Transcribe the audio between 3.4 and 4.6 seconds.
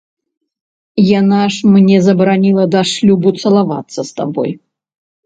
цалавацца з табой.